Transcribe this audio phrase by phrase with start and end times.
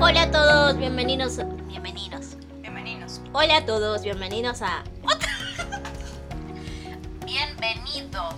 [0.00, 1.38] Hola a todos, bienvenidos.
[1.68, 2.36] Bienvenidos.
[2.62, 3.20] Bienvenidos.
[3.32, 4.82] Hola a todos, bienvenidos a.
[7.24, 8.34] Bienvenidos.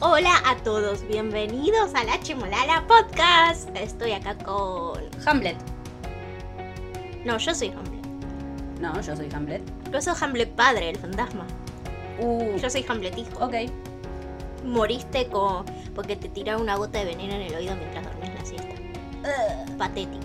[0.00, 3.68] Hola a todos, bienvenidos a la Chimolala Podcast.
[3.76, 5.00] Estoy acá con.
[5.26, 5.56] Hamlet.
[7.24, 8.06] No, yo soy Hamlet.
[8.80, 9.62] No, yo soy Hamlet.
[9.92, 11.46] Yo soy Hamlet padre, el fantasma.
[12.18, 13.44] Uh, Yo soy Hamlet hijo.
[13.44, 13.54] ok.
[14.64, 15.64] Moriste con...
[15.94, 18.29] porque te tiraron una gota de veneno en el oído mientras dormías
[19.78, 20.24] Patético.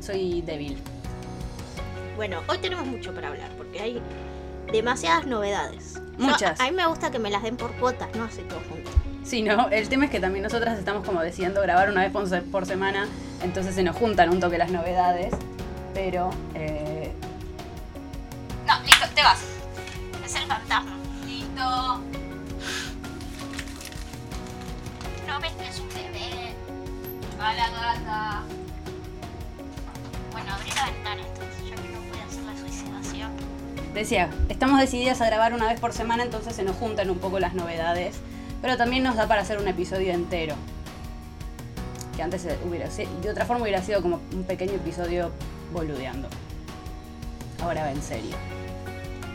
[0.00, 0.78] Soy débil.
[2.16, 4.02] Bueno, hoy tenemos mucho para hablar porque hay
[4.72, 5.94] demasiadas novedades.
[5.94, 6.58] Yo- Muchas.
[6.60, 8.90] a mí me gusta que me las den por cuotas, no así todo junto.
[9.24, 9.68] Sí, ¿no?
[9.68, 12.64] El tema es que también nosotras estamos como decidiendo grabar una vez por, se- por
[12.66, 13.06] semana,
[13.42, 15.32] entonces se nos juntan un toque las novedades,
[15.94, 16.30] pero...
[16.54, 17.12] Eh...
[18.66, 19.40] No, listo, te vas.
[20.24, 20.96] Es el fantasma.
[21.26, 22.00] Listo.
[25.26, 26.17] No ves que es un bebé.
[27.40, 28.42] A la gata.
[30.32, 33.30] Bueno, abrí la ventana entonces, ya que no puede hacer la suicidación.
[33.94, 37.38] Decía, estamos decididas a grabar una vez por semana, entonces se nos juntan un poco
[37.40, 38.16] las novedades,
[38.60, 40.54] pero también nos da para hacer un episodio entero.
[42.16, 45.30] Que antes eh, hubiera si- de otra forma hubiera sido como un pequeño episodio
[45.72, 46.28] boludeando.
[47.62, 48.36] Ahora va en serio.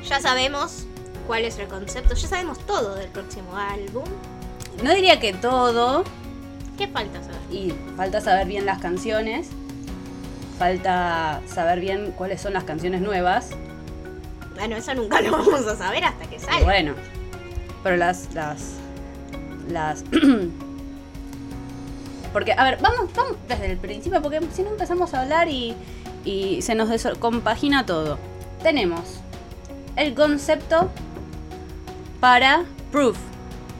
[0.07, 0.85] Ya sabemos
[1.27, 4.03] cuál es el concepto, ya sabemos todo del próximo álbum.
[4.83, 6.03] No diría que todo,
[6.77, 7.37] ¿Qué falta saber?
[7.51, 9.47] y falta saber bien las canciones,
[10.57, 13.51] falta saber bien cuáles son las canciones nuevas,
[14.55, 16.63] Bueno, eso nunca lo vamos a saber hasta que salga.
[16.63, 16.93] bueno,
[17.83, 18.73] pero las, las,
[19.69, 20.03] las...
[22.33, 25.75] Porque, a ver, vamos, vamos desde el principio, porque si no empezamos a hablar y,
[26.25, 28.17] y se nos compagina todo.
[28.63, 29.19] Tenemos
[29.95, 30.89] el concepto
[32.19, 33.17] para Proof.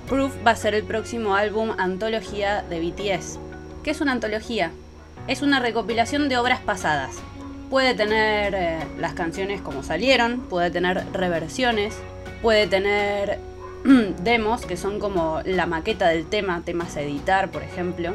[0.08, 3.40] Proof va a ser el próximo álbum antología de BTS.
[3.84, 4.72] ¿Qué es una antología?
[5.28, 7.16] Es una recopilación de obras pasadas.
[7.70, 11.96] Puede tener eh, las canciones como salieron, puede tener reversiones,
[12.42, 13.40] puede tener
[14.24, 18.14] demos que son como la maqueta del tema, temas a editar, por ejemplo.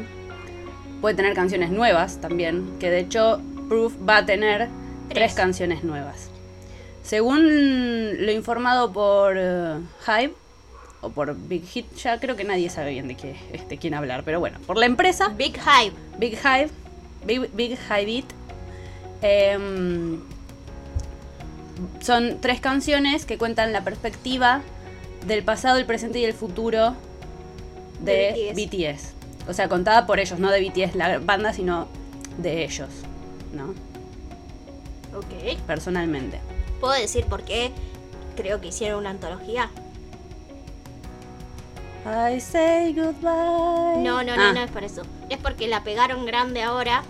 [1.01, 4.67] Puede tener canciones nuevas también, que de hecho Proof va a tener
[5.09, 6.29] tres, canciones nuevas.
[7.01, 10.35] Según lo informado por eh, Hype,
[11.01, 13.35] o por Big Hit, ya creo que nadie sabe bien de, qué,
[13.67, 15.95] de quién hablar, pero bueno, por la empresa, Big Hype.
[16.17, 16.69] Big Hive,
[17.25, 18.25] Big, Big Hive It,
[19.21, 20.19] em,
[22.01, 24.61] son tres canciones que cuentan la perspectiva
[25.25, 26.95] del pasado, el presente y el futuro
[28.01, 29.13] de, De BTS.
[29.47, 31.87] O sea, contada por ellos, no de BTS la banda, sino
[32.37, 32.89] de ellos,
[33.53, 33.73] ¿no?
[35.17, 35.59] Ok.
[35.65, 36.39] Personalmente.
[36.79, 37.71] ¿Puedo decir por qué
[38.35, 39.69] creo que hicieron una antología?
[42.05, 44.01] I say goodbye.
[44.01, 45.03] No, no, no, Ah, no es por eso.
[45.29, 47.03] Es porque la pegaron grande ahora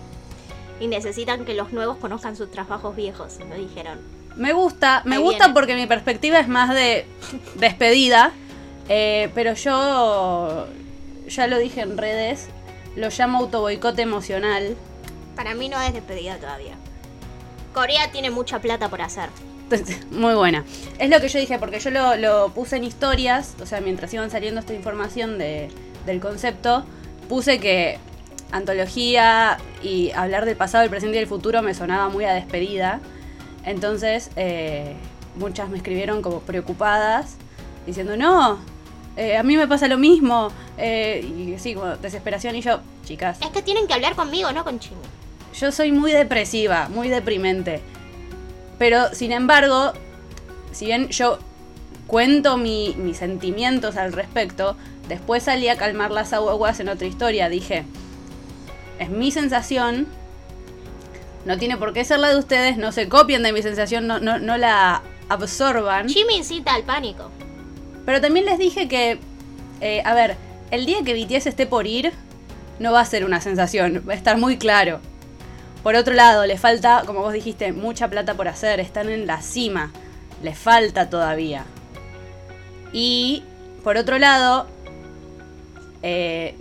[0.80, 3.38] y necesitan que los nuevos conozcan sus trabajos viejos.
[3.48, 3.98] Lo dijeron.
[4.36, 5.54] Me gusta, me Ahí gusta viene.
[5.54, 7.06] porque mi perspectiva es más de
[7.56, 8.32] despedida,
[8.88, 10.66] eh, pero yo
[11.28, 12.48] ya lo dije en redes,
[12.96, 14.76] lo llamo autoboicote emocional.
[15.36, 16.74] Para mí no es despedida todavía.
[17.74, 19.28] Corea tiene mucha plata por hacer.
[20.10, 20.64] Muy buena.
[20.98, 24.12] Es lo que yo dije, porque yo lo, lo puse en historias, o sea, mientras
[24.14, 25.68] iban saliendo esta información de-
[26.06, 26.84] del concepto,
[27.28, 27.98] puse que
[28.52, 33.00] antología y hablar del pasado, el presente y el futuro me sonaba muy a despedida.
[33.64, 34.94] Entonces, eh,
[35.36, 37.36] muchas me escribieron como preocupadas,
[37.86, 38.58] diciendo, no,
[39.16, 40.50] eh, a mí me pasa lo mismo.
[40.78, 42.56] eh, y así, como desesperación.
[42.56, 44.96] Y yo, chicas, Es que tienen que hablar conmigo, no con Chimi.
[45.58, 47.82] yo soy muy depresiva, muy deprimente.
[48.80, 49.92] Pero, sin embargo,
[50.72, 51.38] si bien yo
[52.06, 54.74] cuento mi- mis sentimientos al respecto,
[55.06, 57.50] después salí a calmar las aguas en otra historia.
[57.50, 57.84] Dije,
[58.98, 60.06] es mi sensación,
[61.44, 64.18] no tiene por qué ser la de ustedes, no se copien de mi sensación, no,
[64.18, 66.08] no, no la absorban.
[66.08, 67.30] Jimmy incita al pánico.
[68.06, 69.18] Pero también les dije que,
[69.82, 70.36] eh, a ver,
[70.70, 72.12] el día que BTS esté por ir,
[72.78, 75.00] no va a ser una sensación, va a estar muy claro.
[75.82, 79.40] Por otro lado, les falta, como vos dijiste, mucha plata por hacer, están en la
[79.40, 79.90] cima,
[80.42, 81.64] les falta todavía.
[82.92, 83.42] Y,
[83.82, 84.66] por otro lado,
[86.02, 86.54] eh,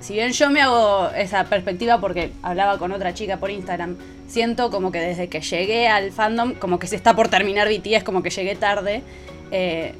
[0.00, 3.96] si bien yo me hago esa perspectiva porque hablaba con otra chica por Instagram,
[4.26, 8.02] siento como que desde que llegué al fandom, como que se está por terminar BTS,
[8.02, 9.02] como que llegué tarde.
[9.52, 9.94] eh,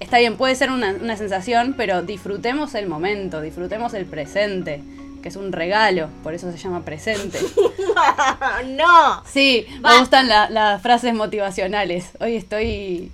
[0.00, 4.80] está bien, puede ser una, una sensación, pero disfrutemos el momento, disfrutemos el presente,
[5.22, 7.38] que es un regalo, por eso se llama presente.
[8.76, 9.22] no.
[9.30, 12.10] Sí, me gustan la- las frases motivacionales.
[12.20, 13.10] Hoy estoy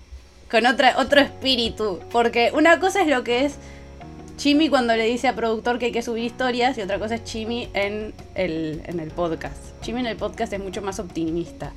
[0.51, 3.57] con otra, otro espíritu, porque una cosa es lo que es
[4.37, 7.25] Chimi cuando le dice a productor que hay que subir historias y otra cosa es
[7.25, 9.57] Chimi en el, en el podcast.
[9.81, 11.73] Chimi en el podcast es mucho más optimista.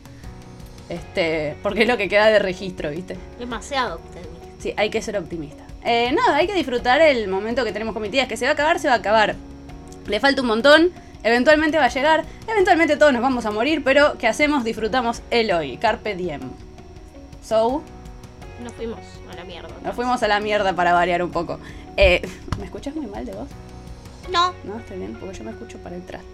[0.90, 3.16] Este, porque es lo que queda de registro, ¿viste?
[3.38, 4.30] Demasiado optimista.
[4.60, 5.64] Sí, hay que ser optimista.
[5.86, 8.28] Eh, nada, hay que disfrutar el momento que tenemos con mi tía.
[8.28, 9.36] Que se va a acabar, se va a acabar.
[10.10, 10.92] Le falta un montón.
[11.24, 12.26] Eventualmente va a llegar.
[12.48, 13.84] Eventualmente todos nos vamos a morir.
[13.84, 14.64] Pero ¿qué hacemos?
[14.64, 15.78] Disfrutamos el hoy.
[15.78, 16.42] Carpe diem.
[17.46, 17.84] So,
[18.64, 19.00] Nos fuimos
[19.32, 19.70] a la mierda.
[19.84, 21.60] nos fuimos a la mierda para variar un poco.
[21.96, 22.22] Eh,
[22.58, 23.48] ¿Me escuchas muy mal de voz?
[24.32, 26.28] No, No, está bien, porque yo me escucho para el traste.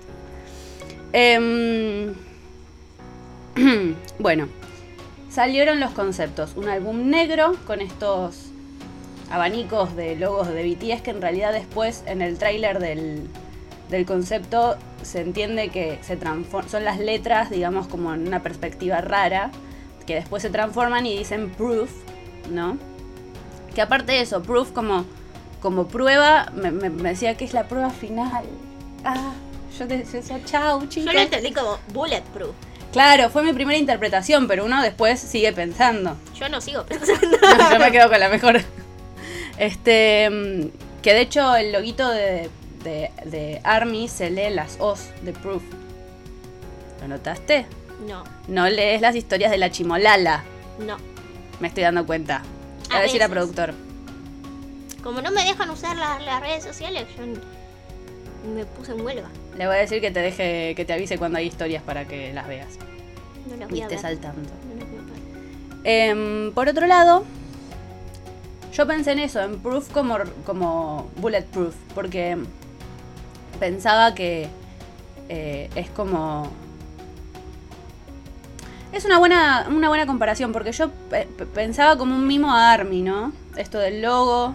[1.14, 2.14] Em,
[4.20, 4.48] bueno,
[5.30, 6.54] salieron los conceptos.
[6.56, 8.48] Un álbum negro con estos
[9.32, 13.28] abanicos de logos de BTS que en realidad después en el tráiler del,
[13.90, 16.18] del concepto se entiende que se
[16.68, 19.52] son las letras, digamos, como en una perspectiva rara,
[20.08, 21.90] que después se transforman y dicen proof,
[22.52, 22.78] ¿no?
[23.74, 25.06] Que aparte de eso, proof como,
[25.62, 28.46] como prueba, me, me- me decía que es la prueba final.
[29.04, 29.34] Ah,
[29.78, 31.14] yo te yo decía, chau, yo chicos.
[31.14, 32.56] lo entendí como bulletproof.
[32.92, 36.16] Claro, fue mi primera interpretación, pero uno después sigue pensando.
[36.40, 37.38] Yo no sigo pensando.
[37.72, 38.62] Yo me quedo con la mejor.
[39.58, 40.30] Este.
[40.30, 42.50] mm, Que de hecho el loguito de,
[42.86, 45.64] de, de Army se lee las O's de Proof.
[47.02, 47.66] ¿Lo notaste?
[48.08, 50.44] No, No lees las historias de la chimolala.
[50.80, 50.96] no.
[51.60, 52.42] Me estoy dando cuenta.
[52.90, 53.30] A A decir a veces.
[53.30, 53.74] productor.
[55.04, 57.24] Como no me dejan usar las, las redes sociales, yo
[58.54, 59.30] me puse en huelga.
[59.58, 62.34] Le voy a decir que te deje, que te avise cuando hay historias para que
[62.34, 62.68] las veas.
[63.50, 64.12] No las Y voy a estés ver.
[64.12, 64.50] al tanto.
[64.68, 65.82] No las voy a ver.
[65.86, 67.24] Em, por otro lado,
[68.74, 72.36] yo pensé en eso, en proof como, como bulletproof, porque
[73.56, 74.48] pensaba que
[75.30, 76.52] eh, es como...
[78.94, 82.72] Es una buena, una buena comparación, porque yo pe- pe- pensaba como un mimo a
[82.72, 83.34] Army, ¿no?
[83.58, 84.54] Esto del logo.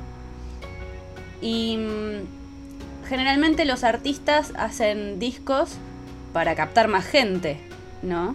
[1.42, 5.72] Y mm, generalmente los artistas hacen discos
[6.32, 7.58] para captar más gente,
[8.02, 8.34] ¿no?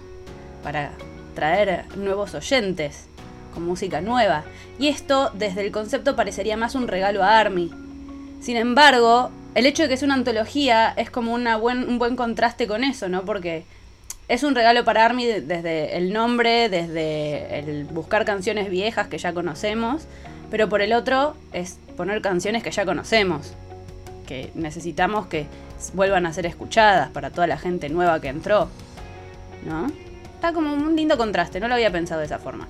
[0.64, 0.92] Para
[1.34, 3.08] traer nuevos oyentes
[3.54, 4.44] con música nueva.
[4.78, 7.72] Y esto, desde el concepto, parecería más un regalo a Army.
[8.42, 12.16] Sin embargo, el hecho de que sea una antología es como una buen, un buen
[12.16, 13.24] contraste con eso, ¿no?
[13.26, 13.64] Porque
[14.28, 19.18] es un regalo para Army de- desde el nombre, desde el buscar canciones viejas que
[19.18, 20.04] ya conocemos,
[20.52, 23.54] pero por el otro es poner canciones que ya conocemos,
[24.28, 25.48] que necesitamos que
[25.94, 28.70] vuelvan a ser escuchadas para toda la gente nueva que entró,
[29.66, 29.88] ¿no?
[30.36, 32.68] Está como un lindo contraste, no lo había pensado de esa forma.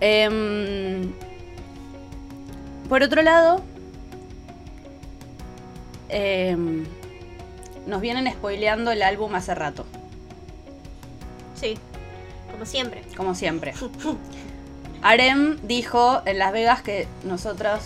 [0.00, 1.12] Em,
[2.88, 3.62] por otro lado,
[6.08, 6.84] em,
[7.86, 9.84] nos vienen spoileando el álbum hace rato,
[11.54, 11.78] Sí,
[12.52, 13.02] como siempre.
[13.16, 13.74] como siempre.
[15.02, 17.80] Arem dijo en Las Vegas que nosotros,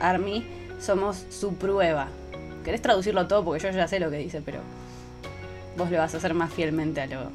[0.00, 0.46] Army,
[0.80, 2.08] somos su prueba.
[2.64, 3.44] ¿Querés traducirlo todo?
[3.44, 4.60] Porque yo ya sé lo que dice, pero
[5.76, 7.30] vos le vas a hacer más fielmente a lo...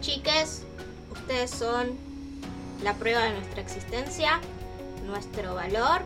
[0.00, 0.62] Chiques,
[1.12, 1.90] ustedes son
[2.82, 4.40] la prueba de nuestra existencia,
[5.06, 6.00] nuestro valor,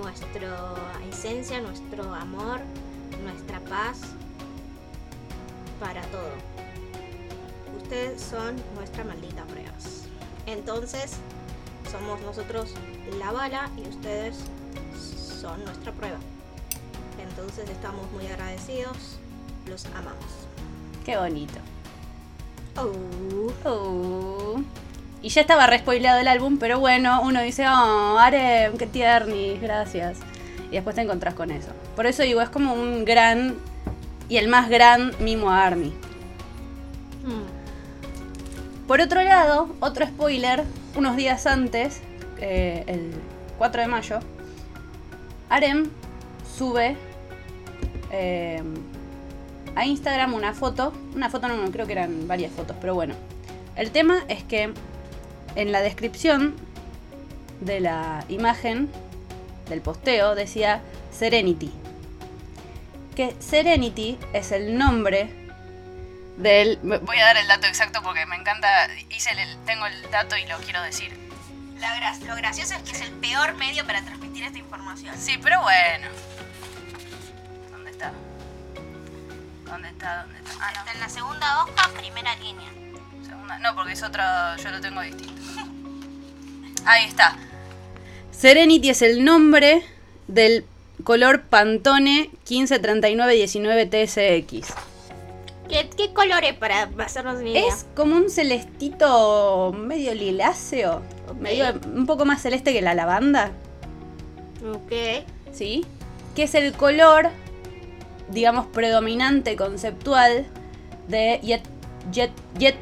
[0.00, 0.74] nuestra
[1.08, 2.60] esencia, nuestro amor,
[3.22, 4.00] nuestra paz,
[5.80, 6.32] para todo.
[7.76, 9.70] Ustedes son nuestra maldita prueba.
[10.46, 11.18] Entonces,
[11.90, 12.72] somos nosotros
[13.18, 14.36] la bala y ustedes
[15.40, 16.18] son nuestra prueba.
[17.20, 19.18] Entonces estamos muy agradecidos,
[19.66, 20.46] los amamos.
[21.04, 21.58] Qué bonito.
[22.76, 23.52] Oh.
[23.64, 24.62] Oh.
[25.22, 29.60] Y ya estaba re spoileado el álbum, pero bueno, uno dice, oh, Arem, qué tiernis,
[29.60, 30.18] gracias.
[30.70, 31.70] Y después te encontrás con eso.
[31.94, 33.56] Por eso digo, es como un gran
[34.28, 35.92] y el más gran mimo a Army.
[37.24, 38.86] Hmm.
[38.86, 42.00] Por otro lado, otro spoiler, unos días antes,
[42.38, 43.12] eh, el
[43.58, 44.20] 4 de mayo,
[45.48, 45.90] Arem
[46.56, 46.96] sube
[48.12, 48.62] eh,
[49.74, 53.14] a Instagram una foto, una foto no, no, creo que eran varias fotos, pero bueno.
[53.76, 54.72] El tema es que
[55.56, 56.54] en la descripción
[57.60, 58.90] de la imagen
[59.68, 61.72] del posteo decía Serenity.
[63.16, 65.30] Que Serenity es el nombre
[66.36, 66.78] del...
[66.82, 68.68] Voy a dar el dato exacto porque me encanta,
[69.10, 71.10] hice el, tengo el dato y lo quiero decir.
[71.80, 75.14] La lo gracioso es que es el peor medio para transmitir esta información.
[75.18, 76.08] Sí, pero bueno.
[77.70, 78.12] ¿Dónde está?
[79.64, 80.22] ¿Dónde está?
[80.22, 80.52] ¿Dónde está?
[80.60, 82.85] Ah, Está en la segunda hoja, primera línea.
[83.28, 83.34] No.
[83.34, 83.58] Segunda.
[83.58, 84.22] No, porque es otro.
[84.62, 85.32] Yo lo tengo distinto.
[86.84, 87.36] Ahí está.
[88.30, 89.82] Serenity es el nombre
[90.28, 90.64] del
[91.04, 94.74] color Pantone 153919 TSX.
[95.68, 97.66] ¿Qué, qué colores para hacernos una idea?
[97.66, 101.02] Es como un celestito medio liláceo.
[101.40, 103.50] Medio, un poco más celeste que la lavanda.
[104.72, 104.92] Ok.
[105.56, 105.84] ¿sí?
[106.34, 107.30] Que es el color,
[108.30, 110.46] digamos, predominante conceptual
[111.08, 111.62] de Yet,
[112.58, 112.76] Yet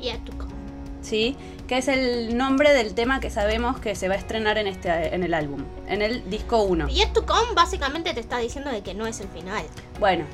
[0.00, 0.52] Yet to come.
[1.00, 1.36] ¿sí?
[1.66, 5.14] Que es el nombre del tema que sabemos que se va a estrenar en, este,
[5.14, 6.88] en el álbum, en el disco 1.
[6.88, 9.64] Yet to come básicamente te está diciendo de que no es el final.
[9.98, 10.24] Bueno,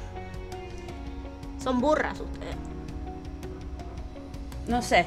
[1.62, 2.56] Son burras ustedes.
[4.66, 5.06] no sé.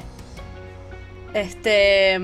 [1.34, 2.18] Este.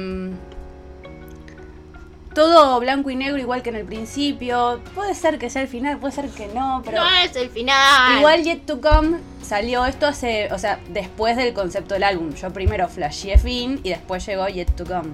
[2.38, 4.80] Todo blanco y negro, igual que en el principio.
[4.95, 7.02] Puede ser que sea el final, puede ser que no, pero.
[7.02, 8.18] no es el final.
[8.18, 10.49] Igual Yet to Come salió esto hace.
[10.52, 12.33] O sea, después del concepto del álbum.
[12.35, 15.11] Yo primero flasheé fin y después llegó Yet to Come.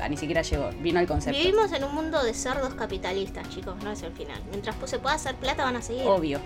[0.00, 1.38] Ah, ni siquiera llegó, vino el concepto.
[1.38, 4.42] Vivimos en un mundo de cerdos capitalistas, chicos, no es el final.
[4.50, 6.02] Mientras se pueda hacer plata van a seguir.
[6.08, 6.40] Obvio.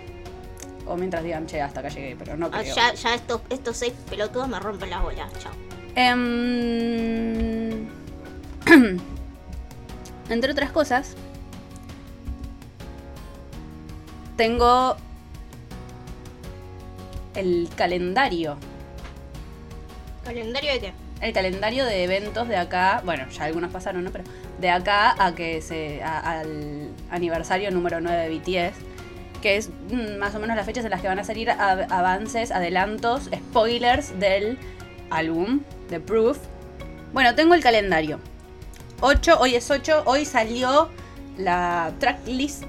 [0.87, 2.75] O mientras digan, che, hasta acá llegué, pero no Ah, creo.
[2.77, 5.33] ya ya estos, estos seis pelotudos me rompen las bolas.
[5.39, 5.53] Chao.
[5.95, 7.89] Em,
[10.29, 11.15] Entre otras cosas,
[14.37, 14.97] tengo
[17.35, 18.57] el calendario.
[20.25, 20.93] ¿Calendario de qué?
[21.21, 24.11] El calendario de eventos de acá, bueno, ya algunos pasaron, ¿no?
[24.11, 24.25] Pero
[24.61, 26.03] de acá a que se.
[26.03, 28.77] a- al aniversario número 9 de BTS.
[29.41, 31.87] Que es mm, más o menos las fechas en las que van a salir av-
[31.91, 34.59] avances, adelantos, spoilers del
[35.11, 36.39] álbum, de Proof.
[37.13, 38.19] Bueno, tengo el calendario.
[39.01, 40.89] 8, hoy es 8, hoy salió
[41.37, 42.65] la tracklist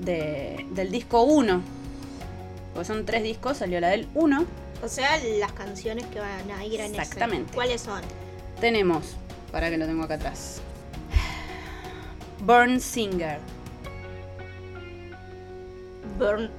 [0.00, 1.62] de, del disco 1.
[2.74, 4.44] Porque son tres discos, salió la del 1.
[4.82, 7.00] O sea, las canciones que van a ir en ese.
[7.00, 7.54] Exactamente.
[7.54, 8.02] ¿Cuáles son?
[8.60, 9.16] Tenemos,
[9.50, 10.60] para que lo tengo acá atrás.
[12.40, 13.38] Born Singer.
[16.18, 16.50] Burn.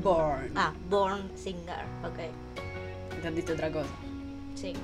[0.00, 0.52] Born.
[0.54, 1.84] Ah, Born Singer.
[2.04, 2.20] Ok.
[3.16, 3.88] Entendiste otra cosa.
[4.54, 4.74] Sí.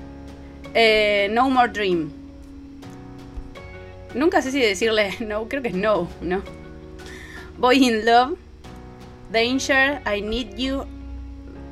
[0.73, 2.20] Eh, no More Dream.
[4.13, 6.41] Nunca sé si decirle no, creo que es no, ¿no?
[7.57, 8.37] Boy in Love.
[9.31, 10.83] Danger, I Need You.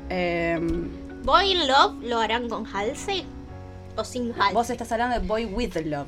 [0.10, 0.90] em,
[1.24, 3.26] Boy in Love lo harán con Halsey
[3.98, 4.54] o sin Halsey.
[4.54, 6.08] vos estás hablando de Boy with Love.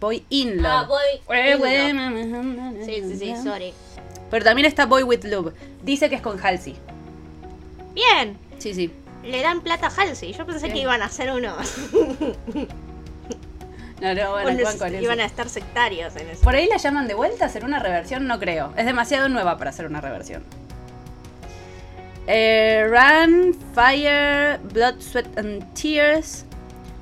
[0.00, 0.88] Boy in Ah, Love.
[0.88, 1.58] Boy Eh, in Love.
[1.58, 2.84] bueno.
[2.86, 3.74] Sí, sí, sí, sorry.
[4.30, 5.52] Pero también está Boy with Love.
[5.82, 6.76] Dice que es con Halsey.
[7.94, 8.38] Bien.
[8.58, 8.90] Sí, sí.
[9.24, 10.32] Le dan plata a Halsey.
[10.32, 11.54] Yo pensé que iban a hacer uno.
[14.00, 15.02] No, no, van con eso.
[15.02, 16.42] iban a estar sectarios en eso.
[16.42, 18.26] ¿Por ahí la llaman de vuelta a hacer una reversión?
[18.26, 18.72] No creo.
[18.76, 20.44] Es demasiado nueva para hacer una reversión.
[22.26, 26.44] Eh, Run, Fire, Blood, Sweat and Tears,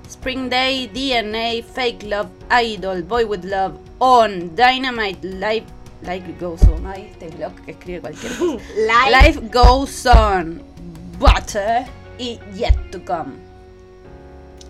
[0.08, 5.66] Spring Day, DNA, Fake Love, Idol, Boy with Love, On, Dynamite, Life,
[6.02, 6.86] Life Goes On.
[6.86, 8.64] Ay, este blog que escribe cualquier cosa.
[8.76, 9.10] Live.
[9.10, 10.62] Life Goes On,
[11.18, 11.86] Butter
[12.18, 13.34] y Yet to Come.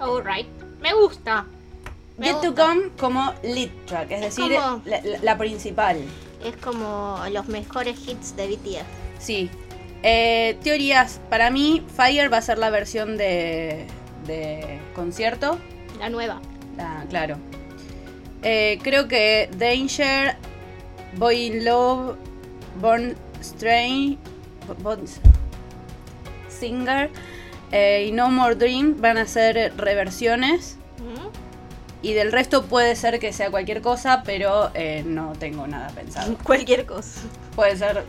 [0.00, 0.46] Alright.
[0.80, 1.44] Me gusta.
[2.18, 2.54] Me Yet to.
[2.54, 5.98] Come como lead track, es, Es decir, como- la- la- la principal.
[6.44, 8.84] Es como los mejores hits de BTS.
[9.18, 9.50] Sí.
[10.02, 11.20] Eh, teorías.
[11.30, 13.86] Para mí, Fire va a ser la versión de,
[14.26, 15.58] de concierto.
[15.98, 16.40] La nueva.
[16.78, 17.36] Ah, claro.
[18.42, 20.36] Eh, creo que Danger,
[21.16, 22.16] Boy in Love,
[22.80, 24.18] Born Strange,
[24.82, 25.04] Born
[26.48, 27.10] Singer
[27.72, 30.76] eh, y No More Dream van a ser reversiones.
[32.02, 36.36] Y del resto puede ser que sea cualquier cosa, pero eh, no tengo nada pensado.
[36.44, 37.20] Cualquier cosa.
[37.54, 38.04] Puede ser.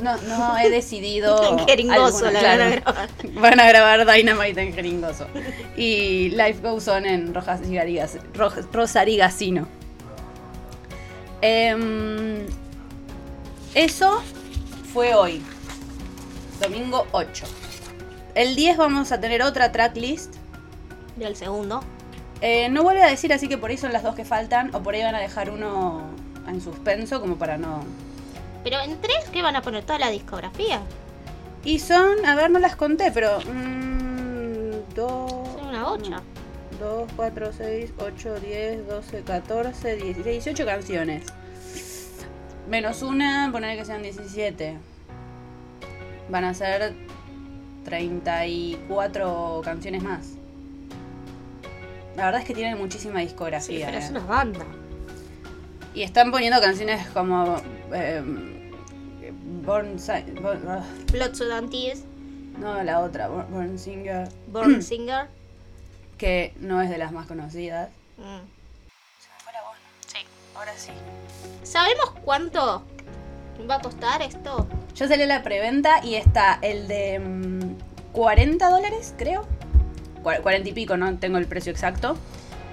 [0.00, 1.58] No, no he decidido.
[1.58, 2.58] En jeringoso alguna, la claro.
[2.58, 3.08] van a grabar.
[3.34, 5.26] Van a grabar Dynamite en jeringoso.
[5.76, 7.60] Y Life Goes On en Rojas
[8.72, 9.68] Rosarigacino.
[11.42, 12.46] Em,
[13.74, 14.22] eso
[14.92, 15.42] fue hoy.
[16.62, 17.44] Domingo 8.
[18.34, 20.34] El 10 vamos a tener otra tracklist.
[21.16, 21.82] Del segundo.
[22.40, 24.74] Eh, no vuelve a decir así que por ahí son las dos que faltan.
[24.74, 26.02] O por ahí van a dejar uno
[26.46, 27.84] en suspenso como para no.
[28.62, 29.84] Pero en tres, ¿qué van a poner?
[29.84, 30.80] ¿Toda la discografía?
[31.64, 33.38] Y son, a ver, no las conté, pero...
[33.40, 35.30] mm, dos...
[35.58, 36.22] Son una bocha.
[36.80, 41.24] 2, 4, 6, 8, 10, 12, 14, 16, 18 canciones.
[42.68, 44.76] Menos una, poner que sean 17.
[46.28, 46.94] Van a ser
[47.84, 50.34] 34 canciones más.
[52.16, 53.86] La verdad es que tienen muchísima Sí, discografía.
[53.86, 54.04] pero eh.
[54.04, 54.64] es una banda.
[55.94, 57.56] Y están poniendo canciones como...
[57.92, 58.22] eh,
[59.64, 62.00] Born, Born- Blood, Sweat and Tears,
[62.58, 65.28] no, la otra, Born, Born Singer, Born Singer.
[66.18, 67.88] que no es de las más conocidas.
[68.18, 68.46] Mm.
[70.06, 70.18] Sí.
[70.54, 70.90] Ahora sí.
[71.62, 72.84] ¿Sabemos cuánto
[73.68, 74.68] va a costar esto?
[74.94, 79.46] Yo salí la preventa y está el de mm, 40 dólares, creo.
[80.24, 82.16] Cua- 40 y pico, no tengo el precio exacto.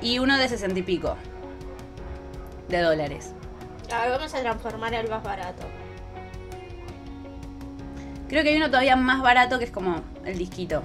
[0.02, 1.16] Y uno de 60 y pico.
[2.70, 3.34] de dólares.
[3.94, 5.64] A ver, vamos a transformar el más barato.
[8.30, 10.82] Creo que hay uno todavía más barato que es como el disquito.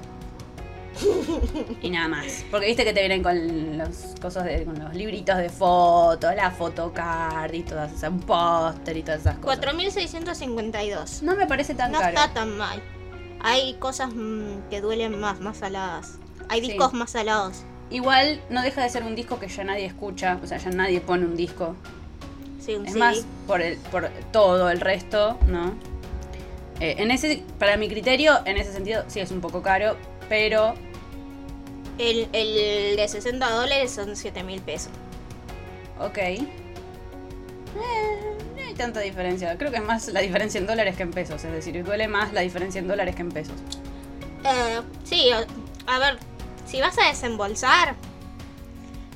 [1.83, 2.45] y nada más.
[2.51, 6.51] Porque viste que te vienen con los cosas de, con los libritos de fotos, la
[6.51, 9.61] photocard y todas esas, un póster y todas esas cosas.
[9.61, 11.23] 4.652.
[11.23, 12.17] No me parece tan No caro.
[12.17, 12.83] está tan mal.
[13.41, 16.19] Hay cosas mm, que duelen más, más saladas.
[16.49, 16.69] Hay Sí.
[16.69, 17.63] discos más salados.
[17.91, 21.01] Igual no deja de ser un disco que ya nadie escucha, o sea, ya nadie
[21.01, 21.75] pone un disco.
[22.61, 22.99] Sí, un Es CD.
[22.99, 25.73] más, por, el, por todo el resto, ¿no?
[26.81, 29.97] Eh, en ese, para mi criterio, en ese sentido, sí es un poco caro,
[30.29, 30.75] pero
[31.99, 34.91] El, el de 60 dólares son 7 mil pesos.
[36.01, 36.19] ok.
[36.19, 36.47] Eh,
[38.57, 39.57] no hay tanta diferencia.
[39.57, 42.33] Creo que es más la diferencia en dólares que en pesos, es decir, duele más
[42.33, 43.55] la diferencia en dólares que en pesos.
[44.45, 45.31] Eh, sí,
[45.87, 46.19] a ver,
[46.67, 47.95] si vas a desembolsar,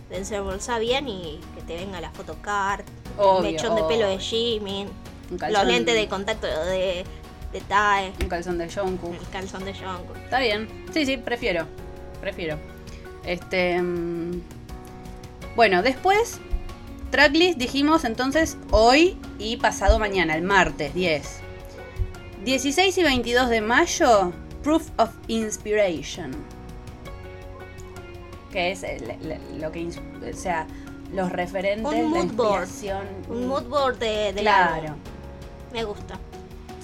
[0.09, 2.85] desembolsa bien y que te venga la photocard,
[3.19, 4.91] Obvio, el mechón de pelo de
[5.31, 7.05] Un los lentes de contacto de,
[7.53, 9.15] de Tae, Un calzón de Jungkook.
[9.15, 10.17] el calzón de Jungkook.
[10.25, 10.69] Está bien.
[10.93, 11.67] Sí, sí, prefiero.
[12.21, 12.59] Prefiero.
[13.25, 13.81] Este.
[13.81, 14.41] mm,
[15.57, 16.41] Bueno, después.
[17.11, 21.41] Tracklist dijimos entonces hoy y pasado mañana, el martes 10.
[22.45, 26.31] 16 y 22 de mayo, Proof of Inspiration.
[28.51, 29.87] Que es el- el- lo que.
[29.89, 30.67] O sea,
[31.13, 32.63] los referentes, Un la mood board.
[32.63, 33.07] inspiración.
[33.29, 34.97] Un mood board de, del Claro.
[35.73, 36.15] Me gusta.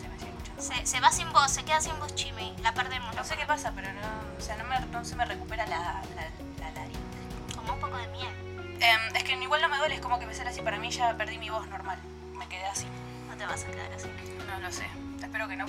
[0.00, 0.52] Se me hacía mucho.
[0.62, 2.54] Se, se va sin voz, se queda sin voz Chimi.
[2.62, 3.14] La perdemos.
[3.16, 4.00] No sé qué pasa, pero no,
[4.38, 5.78] o sea, no, me- no se me recupera la,
[6.14, 6.30] la,
[6.60, 6.98] la laringe.
[7.56, 8.32] Como un poco de miel.
[8.80, 10.60] Em, es que igual no me duele, es como que me sale así.
[10.62, 11.98] Para mí ya perdí mi voz normal.
[12.38, 12.86] Me quedé así.
[13.28, 14.08] No te vas a quedar así.
[14.46, 14.84] No lo sé.
[15.20, 15.66] Espero que no.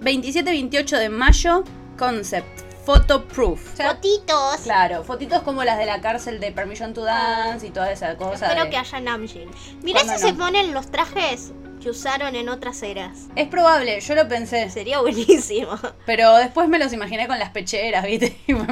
[0.00, 1.64] 27-28 de mayo,
[1.98, 3.72] Concept, Photo Proof.
[3.72, 4.60] O sea, Fotitos.
[4.62, 8.46] claro, fotitos como las de la cárcel de Permission to Dance y toda esa cosa.
[8.46, 9.50] Espero de- que haya Namjoon.
[9.82, 13.26] Mirá si ¿Cuándo se ponen los trajes que usaron en otras eras.
[13.36, 14.70] Es probable, yo lo pensé.
[14.70, 15.78] Sería buenísimo.
[16.06, 18.38] Pero después me los imaginé con las pecheras, ¿viste?
[18.46, 18.66] Y fue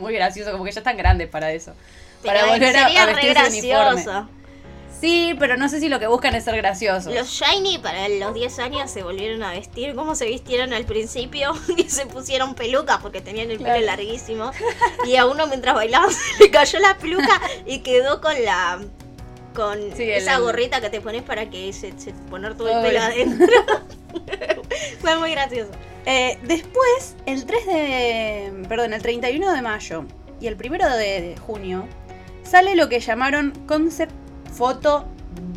[0.00, 1.74] muy gracioso, como que ya están grandes para eso.
[2.24, 4.02] Para Pero volver a, sería a vestirse de uniforme.
[5.00, 7.12] Sí, pero no sé si lo que buscan es ser graciosos.
[7.12, 11.52] Los Shiny para los 10 años se volvieron a vestir como se vistieron al principio
[11.76, 13.74] y se pusieron pelucas porque tenían el Claro.
[13.74, 14.50] pelo larguísimo.
[15.06, 18.78] Y a uno mientras bailaba se le cayó la peluca y quedó con la
[19.54, 22.82] con Sí, el- esa gorrita que te pones para que se, se poner todo el
[22.82, 23.46] pelo el- adentro.
[25.00, 25.70] Fue muy gracioso.
[26.06, 28.52] Eh, después, el 3 de.
[28.68, 30.04] Perdón, el 31 de mayo
[30.40, 31.86] y el 1 de, de junio
[32.44, 34.12] sale lo que llamaron Concept
[34.56, 35.04] Photo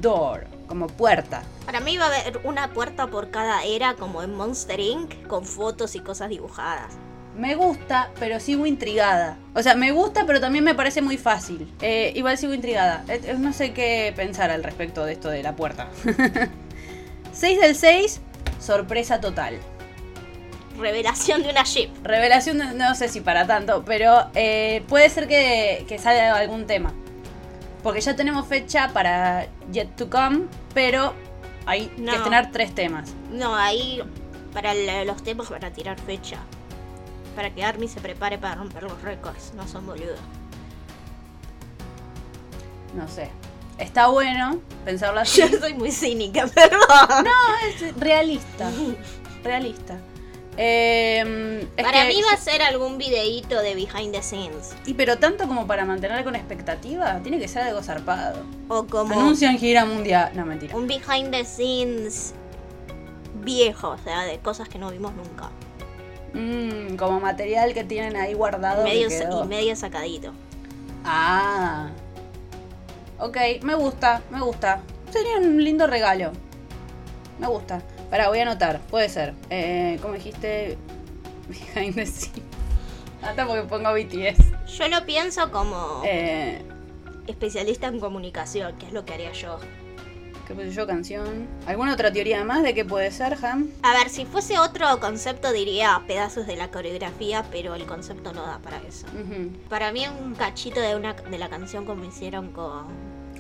[0.01, 1.41] Door, como puerta.
[1.65, 5.25] Para mí va a haber una puerta por cada era como en Monster Inc.
[5.25, 6.97] con fotos y cosas dibujadas.
[7.33, 9.38] Me gusta, pero sigo intrigada.
[9.55, 11.73] O sea, me gusta, pero también me parece muy fácil.
[11.81, 13.05] Eh, igual sigo intrigada.
[13.07, 15.88] Eh, eh, no sé qué pensar al respecto de esto de la puerta.
[17.31, 18.19] 6 del 6,
[18.59, 19.59] sorpresa total.
[20.77, 21.89] Revelación de una ship.
[22.03, 26.93] Revelación, no sé si para tanto, pero eh, puede ser que, que salga algún tema.
[27.83, 30.41] Porque ya tenemos fecha para Yet to Come,
[30.73, 31.13] pero
[31.65, 32.23] hay que No.
[32.23, 33.13] tener tres temas.
[33.31, 34.01] No, ahí
[34.53, 36.37] para el- los temas van a tirar fecha.
[37.35, 39.53] Para que Army se prepare para romper los récords.
[39.55, 40.19] No son boludos.
[42.93, 43.29] No sé.
[43.77, 45.39] Está bueno pensarlo así.
[45.41, 47.25] Yo soy muy cínica, perdón.
[47.81, 48.69] es realista.
[49.43, 49.97] Realista.
[50.61, 54.75] Eh, es para que- mí va a ser algún videíto de behind the scenes.
[54.85, 58.43] Y pero tanto como para mantener con expectativa, tiene que ser algo zarpado.
[58.67, 60.31] O como Anuncian gira mundial.
[60.35, 60.75] No, mentira.
[60.75, 62.33] un behind the scenes
[63.41, 63.91] viejo.
[63.91, 65.49] O sea, de cosas que no vimos nunca.
[66.33, 68.83] Mm, como material que tienen ahí guardado.
[68.83, 69.45] que Medio, quedó.
[69.45, 70.33] y medio sacadito.
[71.05, 71.87] Ah.
[73.17, 74.81] Ok, me gusta, me gusta.
[75.09, 76.31] Sería un lindo regalo.
[77.39, 77.81] Me gusta.
[78.09, 78.79] Pará, voy a anotar.
[78.81, 79.33] Puede ser.
[79.49, 80.77] Eh, ¿Cómo dijiste?
[81.47, 82.41] Behind the scenes.
[83.21, 84.77] Hasta porque pongo BTS.
[84.77, 86.61] Yo lo pienso como Eh,
[87.27, 89.59] especialista en comunicación, que es lo que haría yo.
[90.47, 90.87] ¿Qué puse yo?
[90.87, 91.47] Canción.
[91.67, 93.69] ¿Alguna otra teoría más de qué puede ser, Ham?
[93.83, 98.41] A ver, si fuese otro concepto diría pedazos de la coreografía, pero el concepto no
[98.47, 99.05] da para eso.
[99.69, 102.85] Para mí un cachito de una de la canción como hicieron con,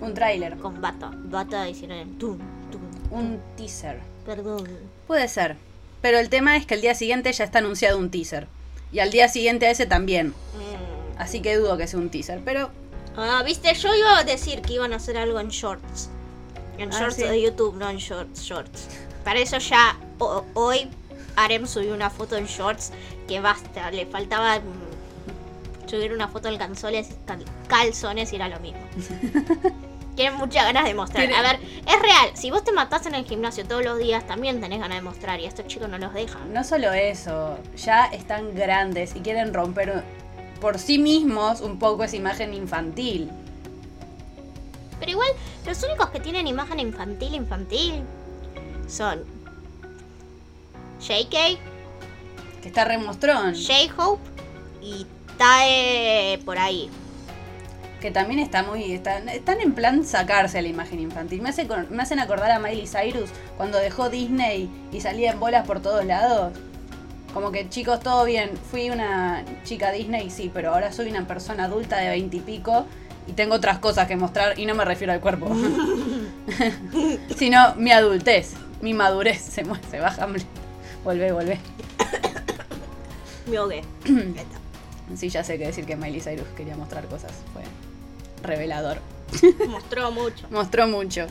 [0.01, 0.57] Un tráiler.
[0.57, 1.09] con Bata.
[1.15, 2.37] Bata hicieron el tum,
[2.71, 2.81] tum.
[3.09, 3.99] Un teaser.
[4.35, 4.67] Perdón.
[5.07, 5.55] Puede ser.
[6.01, 8.47] Pero el tema es que el día siguiente ya está anunciado un teaser.
[8.91, 10.29] Y al día siguiente a ese también.
[10.29, 11.17] Mm.
[11.19, 12.41] Así que dudo que sea un teaser.
[12.45, 12.69] Pero
[13.17, 16.09] Ah, viste, yo iba a decir que iban a hacer algo en shorts.
[16.77, 17.23] En Ah, shorts sí.
[17.23, 18.87] de YouTube, no en shorts, shorts.
[19.25, 20.87] Para eso ya ho- hoy
[21.35, 22.91] Arem subió una foto en shorts
[23.27, 28.59] que basta, le faltaba mm, subir una foto en calzones, cal- calzones y era lo
[28.61, 28.79] mismo.
[30.19, 31.25] Tienen muchas ganas de mostrar.
[31.25, 32.31] Tiene- A ver, es real.
[32.33, 35.39] Si vos te matás en el gimnasio todos los días, también tenés ganas de mostrar.
[35.39, 36.51] Y estos chicos no los dejan.
[36.53, 40.03] No solo eso, ya están grandes y quieren romper
[40.59, 43.29] por sí mismos un poco esa imagen infantil.
[44.99, 45.29] Pero igual,
[45.65, 48.03] los únicos que tienen imagen infantil, infantil,
[48.89, 49.23] son
[50.99, 51.31] JK,
[52.61, 53.55] Que está remostrón.
[53.55, 54.21] J-Hope
[54.81, 55.05] y
[55.37, 56.89] Tae por ahí.
[58.01, 58.93] Que también está muy.
[58.93, 61.41] Están, están en plan sacarse la imagen infantil.
[61.41, 65.67] Me, hace, me hacen acordar a Miley Cyrus cuando dejó Disney y salía en bolas
[65.67, 66.53] por todos lados.
[67.33, 68.51] Como que chicos, todo bien.
[68.71, 72.85] Fui una chica Disney, sí, pero ahora soy una persona adulta de veintipico
[73.27, 75.47] y, tengo otras cosas que mostrar y no me refiero al cuerpo.
[77.37, 79.41] Sino mi adultez, mi madurez.
[79.41, 80.27] Se, se baja.
[81.03, 81.59] Volvé, volvé.
[83.47, 83.83] Me ahogué.
[85.15, 87.31] Sí, ya sé que decir que Miley Cyrus quería mostrar cosas.
[87.51, 87.63] Fue
[88.41, 88.99] revelador.
[89.67, 90.47] Mostró mucho.
[90.51, 91.27] Mostró mucho.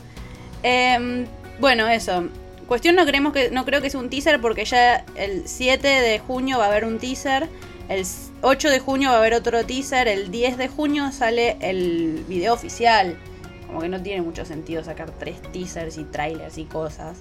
[0.63, 1.25] Em,
[1.59, 2.29] bueno, eso.
[2.67, 6.19] Cuestión no creemos que no creo que sea un teaser porque ya el 7 de
[6.19, 7.49] junio va a haber un teaser.
[7.89, 8.05] El
[8.41, 10.07] 8 de junio va a haber otro teaser.
[10.07, 13.17] El 10 de junio sale el video oficial.
[13.65, 17.17] Como que no tiene mucho sentido sacar tres teasers y trailers y cosas.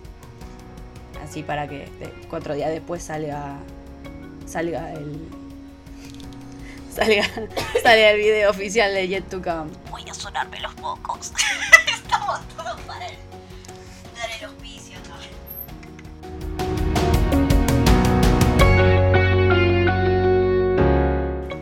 [1.23, 1.89] Así para que
[2.29, 3.59] cuatro días después salga.
[4.47, 5.19] Salga el.
[6.99, 7.23] Salga,
[7.83, 9.71] salga el video oficial de Yet to Come.
[9.91, 11.33] Voy a sonarme los mocos.
[11.95, 13.15] Estamos todos para el,
[14.17, 15.17] dar el auspicio, ¿no?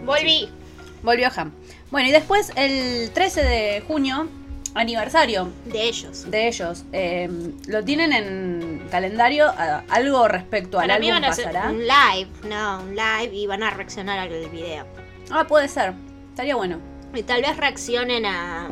[0.04, 0.48] Volví.
[1.02, 1.52] Volvió Ham.
[1.90, 4.28] Bueno, y después el 13 de junio,
[4.74, 6.30] aniversario De ellos.
[6.30, 6.84] de ellos.
[6.92, 7.28] eh,
[7.66, 9.46] ¿Lo tienen en calendario?
[9.48, 11.70] A- ¿Algo respecto al Para mí álbum van a hacer pasará?
[11.70, 14.86] un live, no, un live y van a reaccionar al video.
[15.30, 15.94] Ah, puede ser.
[16.30, 16.78] Estaría bueno.
[17.14, 18.68] Y tal vez reaccionen a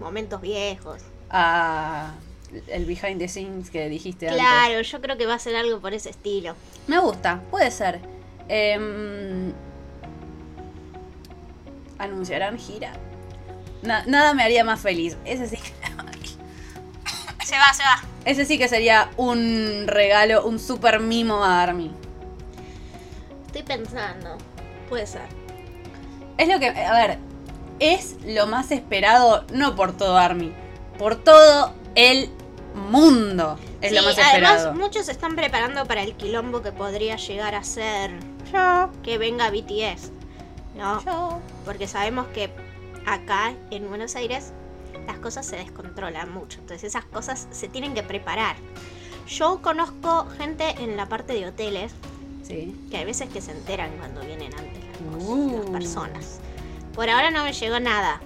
[0.00, 1.02] momentos viejos.
[1.30, 2.12] A
[2.68, 4.42] el behind the scenes que dijiste antes.
[4.42, 6.54] Claro, yo creo que va a ser algo por ese estilo.
[6.86, 8.00] Me gusta, puede ser.
[8.48, 9.52] Em,
[11.98, 12.92] ¿Anunciarán gira?
[13.82, 15.16] Na- nada me haría más feliz.
[15.24, 15.56] Ese sí,
[17.44, 18.02] Se va, se va.
[18.24, 21.90] ese sí que sería un regalo, un super mimo a Army.
[23.46, 24.38] Estoy pensando.
[24.88, 25.22] Puede ser.
[26.38, 27.18] Es lo que, a ver,
[27.78, 30.52] es lo más esperado, no por todo Army,
[30.98, 32.30] por todo el
[32.74, 33.58] mundo.
[33.80, 34.74] Es Sí, lo más además esperado.
[34.74, 38.12] muchos se están preparando para el quilombo que podría llegar a ser
[38.52, 40.10] Yo, que venga BTS.
[40.76, 41.04] ¿No?
[41.04, 41.40] yo.
[41.66, 42.50] Porque sabemos que
[43.06, 44.52] acá en Buenos Aires
[45.06, 46.60] las cosas se descontrolan mucho.
[46.60, 48.56] Entonces esas cosas se tienen que preparar.
[49.28, 51.92] Yo conozco gente en la parte de hoteles
[52.42, 52.76] Sí.
[52.90, 55.58] que hay veces que se enteran cuando vienen antes las, cosas, Uh.
[55.62, 56.40] las personas.
[56.94, 58.20] Por ahora no me llegó nada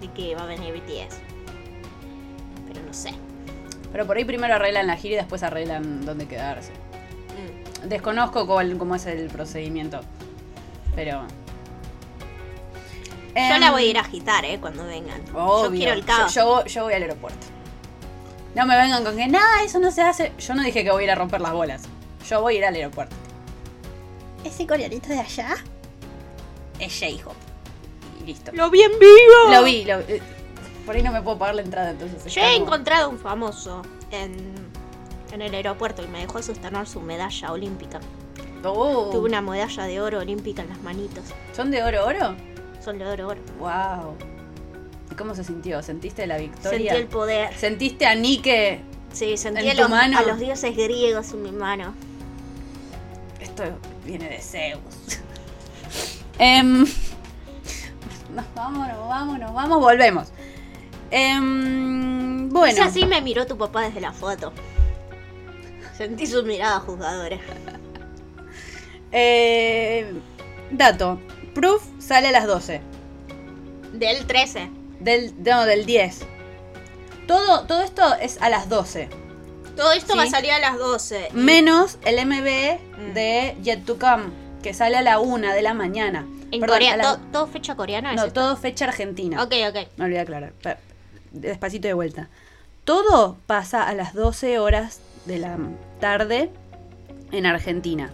[0.00, 1.18] de que va a venir BTS.
[2.68, 3.12] Pero no sé.
[3.92, 6.70] Pero por ahí primero arreglan la gira y después arreglan dónde quedarse.
[7.82, 7.88] Mm.
[7.88, 10.00] Desconozco cuál- cómo es el procedimiento.
[10.94, 11.22] Pero.
[13.34, 14.58] Yo Em, la voy a ir a agitar, ¿eh?
[14.60, 15.24] Cuando vengan.
[15.26, 16.34] Yo quiero el caos.
[16.34, 17.46] Yo, yo- yo voy al aeropuerto.
[18.54, 20.32] No me vengan con que, nada, eso no se hace.
[20.38, 21.82] Yo no dije que voy a ir a romper las bolas.
[22.28, 23.14] Yo voy a ir al aeropuerto.
[24.44, 25.54] ¿Ese coreanito de allá?
[26.78, 27.36] Es J-Hope.
[28.22, 28.50] Y listo.
[28.54, 29.52] ¡Lo vi en vivo!
[29.52, 30.20] Lo vi, lo- eh,
[30.86, 32.24] por ahí no me puedo pagar la entrada, entonces.
[32.34, 34.54] Yo he como- encontrado un famoso en,
[35.32, 38.00] en el aeropuerto y me dejó sostener su medalla olímpica.
[38.64, 41.24] Oh, Tuve una medalla de oro olímpica en las manitos.
[41.54, 42.34] ¿Son de oro oro?
[42.84, 43.34] De oro.
[43.58, 44.16] Wow.
[45.10, 45.82] ¿Y cómo se sintió?
[45.82, 46.94] ¿Sentiste la Sentí victoria?
[46.94, 47.54] el poder.
[47.54, 48.80] ¿Sentiste a Nike?
[49.12, 50.18] Sí, sentí ¿En a tu los, mano?
[50.18, 51.94] a los dioses griegos en mi mano.
[53.38, 53.64] Esto
[54.04, 54.80] viene de Zeus.
[56.38, 56.86] Em,
[58.34, 60.28] nos vámonos, vámonos, vamos, volvemos.
[61.10, 64.52] Em, bueno, Esa así me miró tu papá desde la foto.
[65.98, 67.36] Sentí su mirada juzgadora.
[69.12, 70.14] eh,
[70.70, 71.20] dato.
[71.54, 72.80] Proof sale a las 12.
[73.92, 74.70] Del 13.
[75.00, 76.20] Del, no, del 10.
[77.26, 79.08] Todo, todo esto es a las 12.
[79.76, 80.18] Todo esto Sí.
[80.18, 81.28] va a salir a las 12.
[81.32, 83.14] y- Menos el MB Mm.
[83.14, 84.24] de Yet to Come,
[84.62, 86.26] que sale a la 1 de la mañana.
[86.52, 88.12] En Perdón, Corea, la- ¿todo, fecha coreana?
[88.12, 88.40] No, ¿Es esto?
[88.40, 89.42] todo fecha argentina.
[89.42, 89.88] Ok, ok.
[89.96, 90.52] Me olvidé aclarar.
[90.62, 90.78] Pa-
[91.32, 92.28] Despacito de vuelta.
[92.84, 95.56] Todo pasa a las 12 horas de la
[96.00, 96.50] tarde
[97.30, 98.10] en Argentina.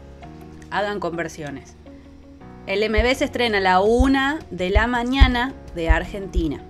[0.71, 1.75] Hagan conversiones.
[2.67, 6.61] El MB se estrena a la 1 de la mañana de Argentina.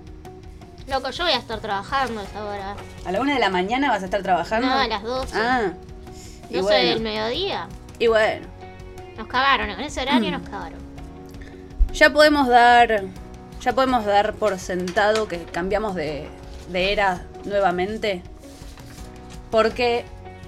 [0.89, 2.77] Loco, yo voy a estar trabajando a esa hora.
[3.07, 4.69] ¿A la 1 de la mañana vas a estar trabajando?
[4.69, 5.37] No, a las 12.
[5.37, 5.73] Ah.
[6.51, 7.67] Y 12 del mediodía.
[7.99, 8.47] y bueno,
[9.17, 10.33] Nos cagaron, en ese horario Mm.
[10.33, 10.79] nos cagaron.
[11.93, 13.05] ya podemos dar
[13.63, 16.29] ya podemos dar por sentado que cambiamos de,
[16.69, 18.23] de era nuevamente.
[19.51, 20.05] Porque,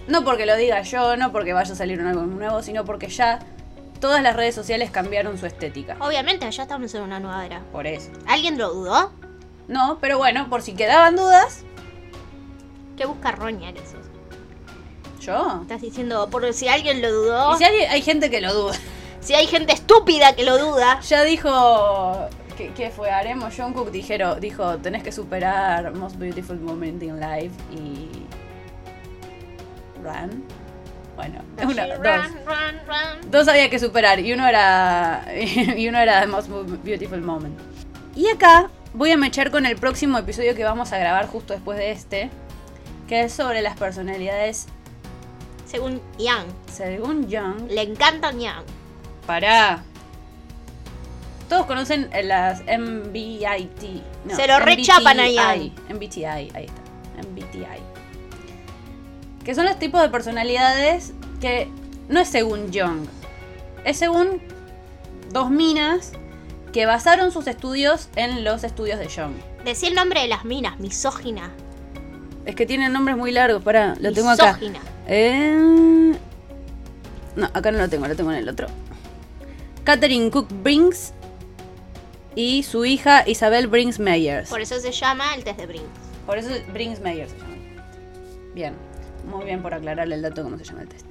[0.06, 3.08] no porque lo diga yo, no porque vaya a salir un álbum nuevo, sino porque
[3.08, 3.38] ya
[3.98, 5.96] todas las redes sociales cambiaron su estética.
[6.00, 7.60] Obviamente, ya estamos en una nueva era.
[7.72, 8.10] Por eso.
[8.26, 9.12] ¿Alguien lo dudó?
[9.68, 11.64] No, pero bueno, por si quedaban dudas,
[12.96, 13.96] ¿Qué busca Roña eso?
[15.20, 15.60] yo.
[15.62, 18.74] Estás diciendo, por si alguien lo dudó, Y si hay, hay gente que lo duda.
[19.20, 22.28] si hay gente estúpida que lo duda, Ya dijo.
[22.56, 23.10] ¿Qué, qué fue?
[23.10, 28.08] Haremos Jungkook dijeron, dijo, tenés que superar Most Beautiful Moment in Life y.
[30.02, 30.44] Run.
[31.18, 33.28] Bueno, una, dos.
[33.28, 35.24] Dos había que superar y uno era.
[35.76, 36.48] y uno era The Most
[36.84, 37.58] Beautiful Moment.
[38.14, 41.76] Y acá voy a mechar con el próximo episodio que vamos a grabar justo después
[41.76, 42.30] de este.
[43.08, 44.66] Que es sobre las personalidades
[45.66, 47.68] Según Yang, según Young.
[47.68, 48.64] le encanta Yang.
[49.26, 49.82] Pará.
[51.48, 54.02] Todos conocen las MBIT.
[54.24, 55.72] no, Se lo rechapan a Ian.
[55.88, 57.28] MBTI, ahí está.
[57.28, 57.97] MBTI.
[59.48, 61.68] Que son los tipos de personalidades que
[62.10, 63.06] no es según Young.
[63.82, 64.42] Es según
[65.32, 66.12] dos minas
[66.70, 69.32] que basaron sus estudios en los estudios de Young.
[69.64, 71.50] Decí el nombre de las minas, misógina.
[72.44, 74.48] Es que tienen nombres muy largos, pará, lo tengo acá.
[74.48, 74.80] Misógina.
[75.06, 76.12] Eh,
[77.34, 78.66] No, acá no lo tengo, lo tengo en el otro.
[79.82, 81.14] Catherine Cook Brinks
[82.34, 84.50] y su hija Isabel Brinks Meyers.
[84.50, 85.86] Por eso se llama el test de Brink.
[86.26, 87.54] Por eso Brinks Meyers se llama.
[88.54, 88.74] Bien,
[89.24, 91.06] muy bien por aclararle el dato cómo se llama el test.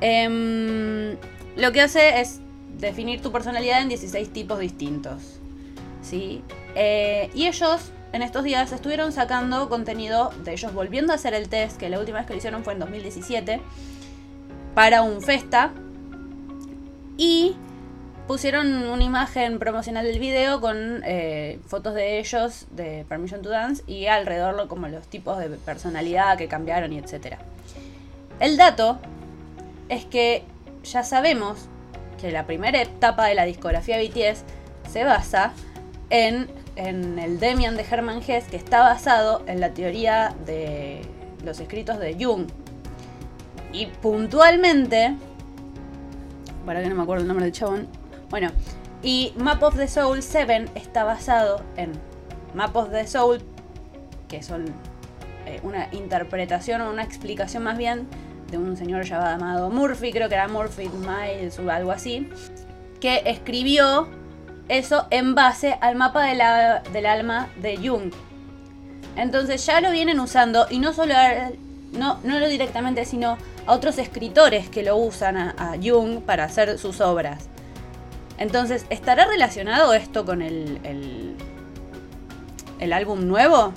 [0.00, 1.16] Em,
[1.56, 2.40] lo que hace es
[2.78, 5.40] definir tu personalidad en 16 tipos distintos.
[6.02, 6.42] ¿Sí?
[6.74, 11.48] Eh, y ellos en estos días estuvieron sacando contenido de ellos volviendo a hacer el
[11.48, 13.60] test, que la última vez que lo hicieron fue en 2017,
[14.74, 15.72] para un festa.
[17.16, 17.56] Y
[18.26, 23.82] pusieron una imagen promocional del video con eh, fotos de ellos de Permission to Dance
[23.86, 27.36] y alrededor como los tipos de personalidad que cambiaron y etc.
[28.40, 28.98] El dato
[29.88, 30.44] es que
[30.84, 31.68] ya sabemos
[32.20, 34.44] que la primera etapa de la discografía BTS
[34.90, 35.52] se basa
[36.08, 41.02] en, en el Demian de Hermann Hesse que está basado en la teoría de
[41.44, 42.46] los escritos de Jung.
[43.72, 45.14] Y puntualmente,
[46.64, 47.88] para que no me acuerdo el nombre del chabón,
[48.34, 48.50] bueno,
[49.00, 51.92] y Map of the Soul 7 está basado en
[52.52, 53.40] Map of the Soul,
[54.26, 54.64] que son
[55.46, 58.08] eh, una interpretación o una explicación más bien
[58.50, 62.28] de un señor llamado Murphy, creo que era Murphy Miles o algo así,
[63.00, 64.08] que escribió
[64.66, 68.12] eso en base al mapa del alma de Jung.
[69.14, 71.50] Entonces ya lo vienen usando y no solo a
[71.92, 76.78] no, no lo directamente, sino a otros escritores que lo usan a Jung para hacer
[76.78, 77.48] sus obras.
[78.38, 81.34] Entonces, ¿estará relacionado esto con el, el,
[82.80, 83.72] el álbum nuevo?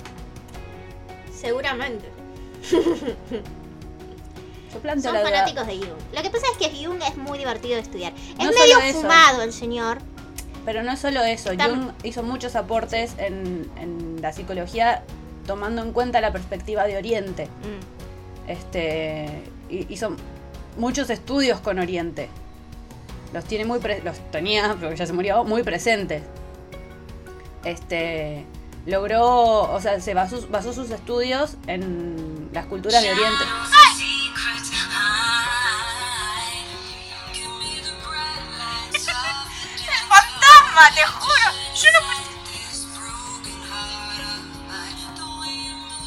[1.32, 2.08] Seguramente.
[4.72, 5.98] Yo planteo Son la fanáticos de Jung.
[6.14, 8.12] Lo que pasa es que Jung es muy divertido de estudiar.
[8.38, 9.98] Es No medio fumado el señor.
[10.64, 15.02] Pero no es solo eso, Tam- Jung hizo muchos aportes en, en la psicología
[15.46, 17.46] tomando en cuenta la perspectiva de Oriente.
[17.46, 18.50] Mm.
[18.50, 20.14] Este hi- hizo
[20.76, 22.28] muchos estudios con Oriente.
[23.32, 26.22] Los tiene muy pre- los tenía, porque ya se murió, muy presentes.
[27.64, 28.46] Este
[28.86, 33.44] logró, o sea, se basó, basó sus estudios en las culturas de Oriente.
[38.94, 39.00] ¡El
[40.08, 41.50] fantasma, te juro!
[41.74, 42.08] Yo no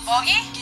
[0.05, 0.60] ¿Boggy?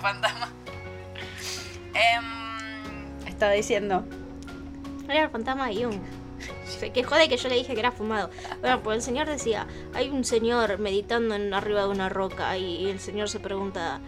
[0.00, 0.48] En fantasma.
[1.94, 4.04] Em, estaba diciendo.
[5.08, 5.98] Era el fantasma de Jung.
[6.66, 8.30] Se quejó de que yo le dije que era fumado.
[8.60, 12.88] Bueno, pues el señor decía, hay un señor meditando en arriba de una roca y
[12.88, 14.00] el señor se pregunta,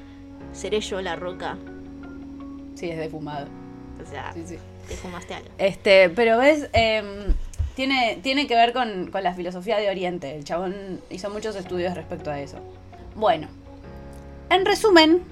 [0.52, 1.59] ¿seré yo la roca?
[2.74, 3.48] Sí, es de fumado.
[4.02, 4.59] O sea, Sí, sí.
[4.88, 5.48] te fumaste algo.
[5.59, 7.35] Este, pero ves, Em,
[7.74, 10.37] tiene, tiene que ver con, con la filosofía de Oriente.
[10.37, 12.59] El chabón hizo muchos estudios respecto a eso.
[13.16, 13.48] Bueno,
[14.50, 15.22] en resumen.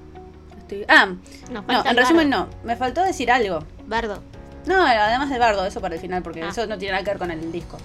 [0.71, 1.07] Estoy- ah,
[1.51, 2.47] Nos no, en el resumen bardo.
[2.53, 2.67] no.
[2.67, 3.61] Me faltó decir algo.
[3.87, 4.23] Bardo.
[4.67, 6.49] No, además de Bardo, eso para el final, porque Ah.
[6.51, 7.79] eso no tiene nada que ver con el disco.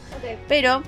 [0.48, 0.84] Pero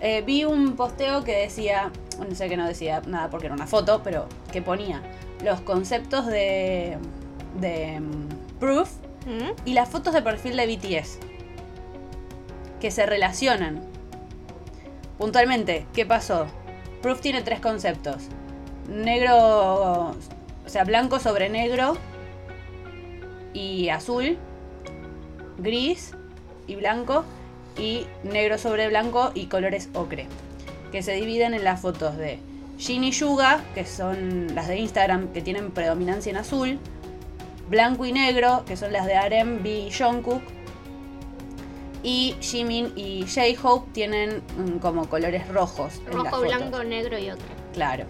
[0.00, 3.66] eh, vi un posteo que decía, no sé que no decía nada porque era una
[3.66, 5.00] foto, pero que ponía
[5.44, 6.98] los conceptos de,
[7.60, 8.90] de mm, Proof
[9.26, 9.50] ¿Mm?
[9.66, 11.18] y las fotos de perfil de BTS
[12.80, 13.82] que se relacionan.
[15.18, 16.46] puntualmente, ¿qué pasó?
[17.02, 18.22] Proof tiene tres conceptos.
[18.88, 20.14] Negro,
[20.70, 21.96] o sea, blanco sobre negro
[23.52, 24.38] y azul,
[25.58, 26.12] gris
[26.68, 27.24] y blanco
[27.76, 30.28] y negro sobre blanco y colores ocre,
[30.92, 32.38] que se dividen en las fotos de
[32.78, 36.78] Jin y Yuga, que son las de Instagram que tienen predominancia en azul,
[37.68, 40.42] blanco y negro, que son las de RM, B y Jungkook,
[42.04, 45.94] y Jimin y J-Hope tienen mm, como colores rojos.
[45.96, 46.42] en las Rojo, fotos.
[46.42, 47.44] blanco, negro y otro.
[47.72, 48.06] Claro.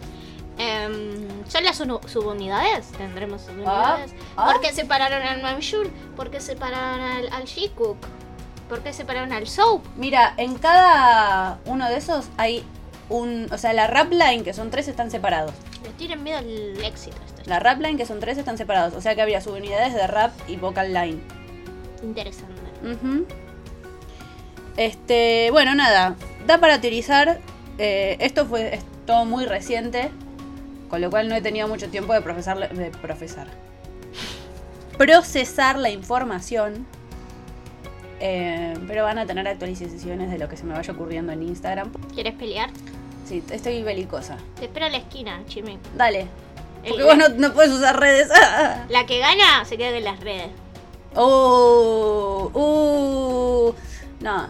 [0.63, 2.89] Em, ¿Son las unu- subunidades?
[2.93, 4.13] ¿Tendremos subunidades?
[4.37, 4.51] ah.
[4.53, 5.89] ¿Por qué separaron al Mamshul?
[6.17, 7.97] ¿Por qué separaron al, al Shikuk?
[8.69, 9.83] ¿Por qué separaron al Soap?
[9.97, 12.63] Mira, en cada uno de esos hay
[13.09, 13.49] un.
[13.53, 15.53] O sea, la rap line, que son tres, están separados.
[15.83, 18.93] Les tienen miedo al éxito estos La rap line, que son tres, están separados.
[18.95, 21.21] O sea que habría subunidades de rap y vocal line.
[22.03, 22.61] Interesante.
[24.77, 27.41] Este, bueno, nada, da para teorizar.
[27.79, 30.11] eh, esto fue es todo muy reciente,
[30.91, 33.47] con lo cual no he tenido mucho tiempo de profesar, de profesar.
[34.99, 36.87] Procesar la información.
[38.21, 41.91] eh, pero van a tener actualizaciones de lo que se me vaya ocurriendo en Instagram.
[42.15, 42.69] ¿Quieres pelear?
[43.27, 44.37] Sí, estoy belicosa.
[44.59, 45.79] Te espero en la esquina, Chimi.
[45.97, 46.27] Dale.
[46.83, 48.29] El- Porque vos no, no puedes usar redes.
[48.91, 50.49] La que gana se queda en las redes.
[51.15, 52.51] Oh,
[53.73, 53.75] uh,
[54.25, 54.49] no.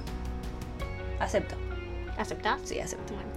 [1.21, 1.55] Acepto.
[2.19, 2.61] ¿Aceptás?
[2.65, 3.15] Sí, acepto.
[3.15, 3.30] Bueno.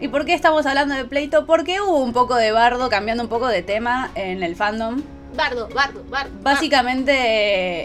[0.00, 1.44] ¿Y por qué estamos hablando de pleito?
[1.46, 5.02] Porque hubo un poco de bardo, cambiando un poco de tema en el fandom.
[5.36, 6.30] Bardo, bardo, bardo.
[6.42, 7.12] Básicamente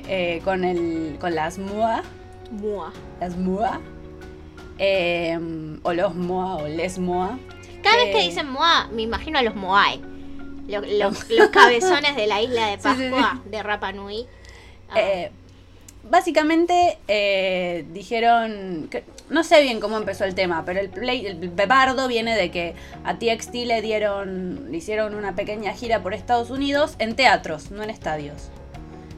[0.08, 1.18] eh, con el.
[1.20, 2.04] con las MUA.
[2.52, 2.94] Mua.
[3.20, 3.82] Las MUA.
[4.80, 5.40] eh,
[5.84, 7.38] o los MUA o les MUA.
[7.84, 8.26] Cada vez que Eh.
[8.30, 10.00] dicen Moa, me imagino a los Moai.
[10.68, 13.10] Lo- Los, los cabezones de la isla de Sí, sí, sí.
[13.12, 14.26] Pascua de Rapa Nui.
[14.90, 15.32] Ah, Eh,
[16.10, 16.98] básicamente
[17.92, 22.36] dijeron, que, no sé bien cómo empezó el tema, pero el, play, el bebardo viene
[22.36, 27.16] de que a TXT le dieron, le hicieron una pequeña gira por Estados Unidos en
[27.16, 28.50] teatros, no en estadios.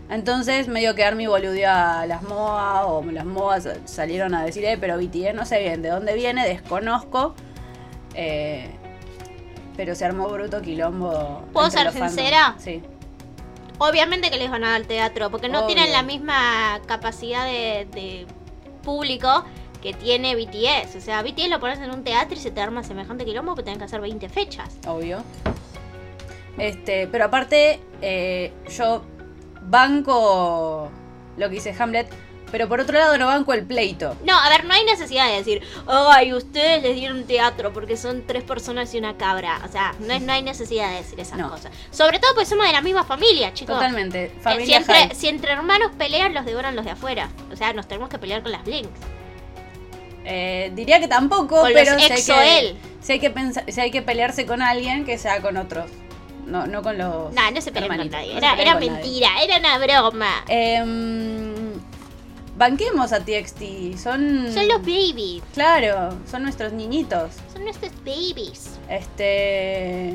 [0.10, 4.63] Entonces medio que Army boludeó a las MOA o las MOA sa- salieron a decir,
[4.65, 7.36] eh, pero BTS no sé bien de dónde viene, desconozco.
[8.13, 8.69] eh,
[9.75, 11.43] pero se armó bruto quilombo.
[11.51, 12.56] ¿Puedo ser sincera?
[12.60, 12.82] Sí.
[13.78, 15.75] Obviamente que les van a dar teatro, porque no Obvio.
[15.75, 18.25] tienen la misma capacidad de, de
[18.84, 19.43] público
[19.78, 20.96] que tiene BTS.
[20.98, 23.64] O sea, BTS lo pones en un teatro y se te arma semejante quilombo que
[23.64, 24.78] tienen que hacer 20 fechas.
[24.88, 25.24] obvio.
[26.58, 29.04] Este, pero aparte, eh, yo
[29.64, 30.90] banco
[31.38, 32.08] lo que dice Hamlet,
[32.52, 34.16] pero por otro lado no banco el pleito.
[34.24, 38.24] No, a ver, no hay necesidad de decir, ay, ustedes les dieron teatro porque son
[38.26, 39.60] tres personas y una cabra.
[39.68, 41.50] O sea, no, es- no hay necesidad de decir esas No.
[41.50, 41.74] cosas.
[41.92, 43.76] Sobre todo porque somos de la misma familia, chicos.
[43.76, 44.26] Totalmente.
[44.26, 47.30] Eh, entre, si entre hermanos pelean, los devoran los de afuera.
[47.52, 49.00] O sea, nos tenemos que pelear con las Blinks.
[50.26, 53.80] Eh, diría que tampoco, Con pero los si hay, que, si, hay que pensar, si
[53.80, 55.86] hay que pelearse con alguien, que sea con otros.
[56.48, 57.34] No, no con los.
[57.34, 58.32] Nah, no se pelean con nadie.
[58.34, 58.92] No Era, era con nadie.
[58.92, 60.44] mentira, era una broma.
[60.48, 61.54] Em,
[62.58, 63.98] banquemos a TXT.
[63.98, 64.52] Son.
[64.54, 65.44] Son los babies.
[65.54, 67.32] Claro, son nuestros niñitos.
[67.54, 68.80] Son nuestros babies.
[68.90, 70.14] Este.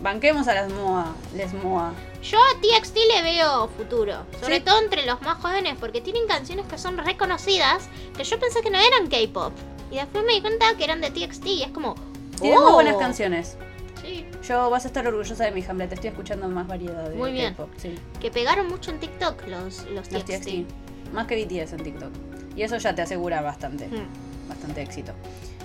[0.00, 1.92] Banquemos a las MOA, les MOA.
[2.22, 4.26] Yo a TXT le veo futuro.
[4.40, 4.62] Sobre Sí.
[4.62, 8.70] todo entre los más jóvenes, porque tienen canciones que son reconocidas que yo pensé que
[8.70, 9.52] no eran K-pop.
[9.90, 11.94] Y después me di cuenta que eran de TXT y es como.
[12.40, 12.62] Tienen oh.
[12.64, 13.56] muy buenas canciones.
[14.02, 14.26] Sí.
[14.46, 17.54] Yo vas a estar orgullosa de mi Hamlet, estoy escuchando más variedad de Muy bien.
[17.54, 17.70] K-pop.
[17.76, 20.44] Sí, Que pegaron mucho en TikTok los, los los TXT.
[20.44, 21.12] TXT.
[21.14, 22.10] Más que BTS en TikTok.
[22.56, 24.48] Y eso ya te asegura bastante, Mm.
[24.48, 25.12] bastante éxito.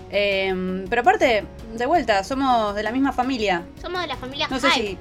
[0.10, 1.44] Em, pero aparte,
[1.76, 3.64] de vuelta, somos de la misma familia.
[3.82, 4.98] Somos de la familia No sé si.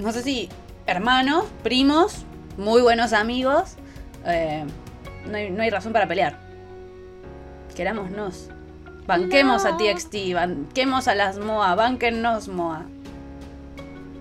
[0.00, 0.48] No sé si
[0.90, 2.24] hermanos, primos,
[2.56, 3.76] muy buenos amigos.
[4.26, 4.64] eh,
[5.26, 6.38] no, hay, no hay razón para pelear.
[7.76, 8.48] Querámonos.
[9.06, 9.76] Banquemos a.
[9.76, 12.84] TXT, banquemos a las MOA, banquennos MOA.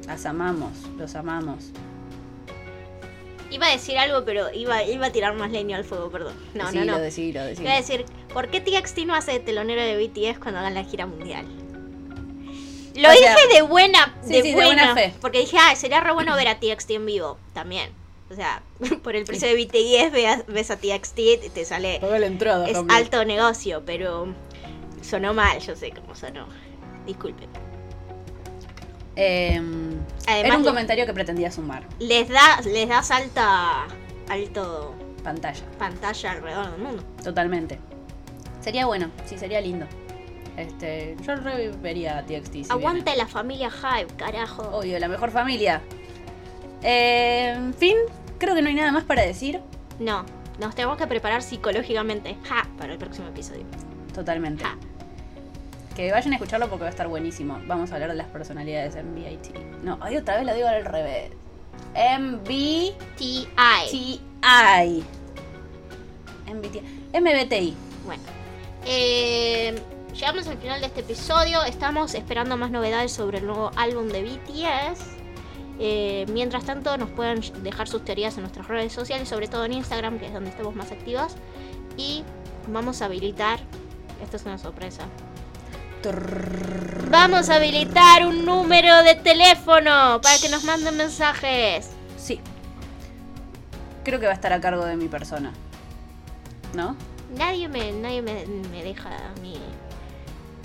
[0.08, 1.72] Las amamos, los amamos.
[3.52, 6.34] Iba a decir algo, pero iba, iba a tirar más leña al fuego, perdón.
[6.54, 7.00] No, decilo, no, no.
[7.00, 7.68] decilo, decilo.
[7.68, 11.06] Iba a decir, ¿por qué TXT no hace telonero de BTS cuando hagan la gira
[11.08, 11.46] mundial?
[13.00, 15.14] Lo O dije sea, de buena, sí, de, sí, de buena, fe.
[15.22, 17.92] Porque dije, ah, sería re bueno ver a TXT en vivo también.
[18.32, 18.62] O sea,
[19.04, 22.00] por el precio de BTS veas- ves a TXT y te sale.
[22.02, 24.28] La entrada, Es alto negocio, pero
[25.02, 26.48] sonó mal, yo sé cómo sonó.
[27.06, 27.50] Disculpen.
[29.16, 31.84] Em, Además, era un comentario que pretendía sumar.
[32.00, 33.86] Les da, les das alta,
[34.30, 34.94] alto
[35.24, 37.04] Pantalla, pantalla alrededor del mundo.
[37.24, 37.80] totalmente.
[38.62, 39.86] Sería bueno, sí, sería lindo.
[40.60, 42.52] Este, yo re vería a TXT.
[42.52, 44.64] si Aguante la familia Hype, carajo.
[44.78, 45.82] Obvio, la mejor familia.
[46.84, 47.96] Eh, en fin,
[48.38, 49.62] creo que no hay nada más para decir.
[50.00, 50.26] No,
[50.60, 53.64] nos tenemos que preparar psicológicamente ja, para el próximo episodio.
[54.14, 54.64] Totalmente.
[54.64, 54.78] Ja.
[55.96, 57.60] Que vayan a escucharlo porque va a estar buenísimo.
[57.66, 59.84] Vamos a hablar de las personalidades MBTI.
[59.84, 61.32] No, ay, otra vez lo digo al revés.
[61.94, 62.98] MBTI.
[63.90, 64.22] TI.
[66.48, 66.82] MBTI.
[67.14, 67.76] MBTI.
[68.06, 68.24] Bueno.
[68.86, 69.76] Eh,
[70.14, 71.64] llegamos al final de este episodio.
[71.64, 75.02] Estamos esperando más novedades sobre el nuevo álbum de BTS.
[75.80, 79.74] Eh, mientras tanto, nos pueden dejar sus teorías en nuestras redes sociales, sobre todo en
[79.74, 81.36] Instagram, que es donde estamos más activas.
[81.98, 82.24] Y
[82.68, 83.60] vamos a habilitar.
[84.22, 85.04] Esto es una sorpresa.
[87.10, 91.92] Vamos a habilitar un número de teléfono para que nos manden mensajes.
[92.18, 92.40] Sí.
[94.04, 95.52] Creo que va a estar a cargo de mi persona.
[96.74, 96.96] ¿No?
[97.36, 99.60] Nadie me, nadie me, me deja a mí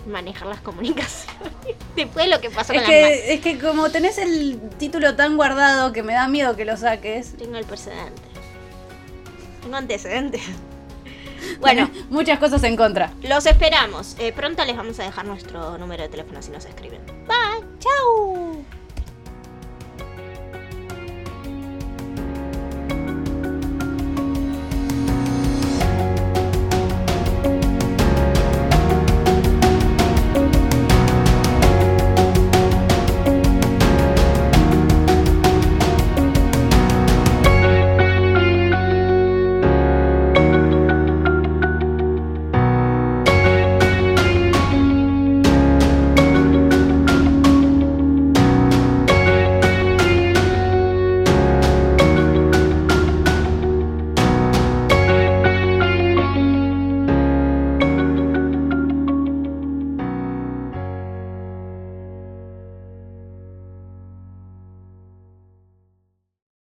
[0.07, 1.35] manejar las comunicaciones.
[1.97, 5.15] Después de lo que pasó Es con las que, es que como tenés el título
[5.17, 7.37] tan guardado que me da miedo que lo saques.
[7.37, 8.23] Tengo el precedente.
[9.63, 10.43] Tengo antecedentes.
[11.61, 13.13] Bueno, Muchas cosas en contra.
[13.23, 14.17] los esperamos.
[14.19, 17.05] Eh, pronto les vamos a dejar nuestro número de teléfono si nos escriben.
[17.27, 17.44] Bye.